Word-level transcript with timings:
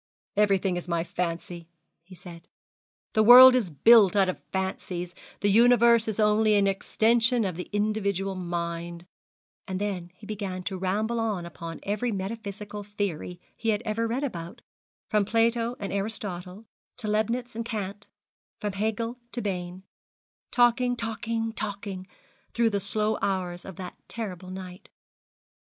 'Everything 0.35 0.77
is 0.77 0.87
my 0.87 1.03
fancy,' 1.03 1.69
he 2.03 2.15
said, 2.15 2.47
'the 3.13 3.21
world 3.21 3.55
is 3.55 3.69
built 3.69 4.15
out 4.15 4.27
of 4.29 4.41
fancies, 4.51 5.13
the 5.41 5.51
universe 5.51 6.07
is 6.07 6.19
only 6.19 6.55
an 6.55 6.65
extension 6.65 7.45
of 7.45 7.55
the 7.55 7.69
individual 7.71 8.33
mind;' 8.33 9.05
and 9.67 9.79
then 9.79 10.09
he 10.15 10.25
began 10.25 10.63
to 10.63 10.75
ramble 10.75 11.19
on 11.19 11.45
upon 11.45 11.79
every 11.83 12.11
metaphysical 12.11 12.81
theory 12.81 13.39
he 13.55 13.69
had 13.69 13.83
ever 13.85 14.07
read 14.07 14.23
about, 14.23 14.63
from 15.07 15.23
Plato 15.23 15.75
and 15.79 15.93
Aristotle 15.93 16.65
to 16.97 17.07
Leibnitz 17.07 17.55
and 17.55 17.63
Kant, 17.63 18.07
from 18.59 18.73
Hegel 18.73 19.19
to 19.33 19.39
Bain 19.39 19.83
talking, 20.49 20.95
talking, 20.95 21.53
talking, 21.53 22.07
through 22.55 22.71
the 22.71 22.79
slow 22.79 23.19
hours 23.21 23.65
of 23.65 23.75
that 23.75 23.97
terrible 24.07 24.49
night. 24.49 24.89